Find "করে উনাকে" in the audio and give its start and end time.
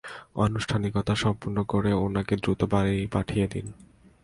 1.63-2.33